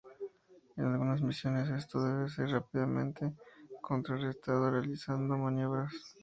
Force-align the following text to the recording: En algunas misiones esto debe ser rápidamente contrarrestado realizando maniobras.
En 0.77 0.85
algunas 0.91 1.21
misiones 1.21 1.69
esto 1.69 2.03
debe 2.03 2.27
ser 2.27 2.49
rápidamente 2.49 3.35
contrarrestado 3.83 4.71
realizando 4.71 5.37
maniobras. 5.37 6.17